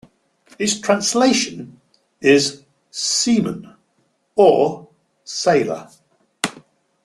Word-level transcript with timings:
Its 0.57 0.79
translation 0.79 1.79
is 2.21 2.63
"Seaman" 2.89 3.75
or 4.35 4.89
"Sailor". 5.23 5.91